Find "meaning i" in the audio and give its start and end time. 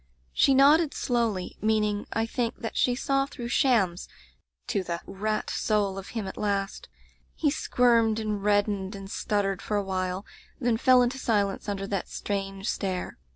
1.61-2.25